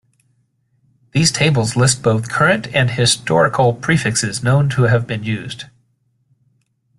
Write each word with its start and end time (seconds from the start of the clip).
These 1.11 1.31
tables 1.31 1.75
list 1.75 2.01
both 2.01 2.27
current 2.27 2.67
and 2.75 2.89
historical 2.89 3.71
prefixes 3.75 4.41
known 4.41 4.67
to 4.69 4.85
have 4.85 5.05
been 5.05 5.23
used. 5.23 5.65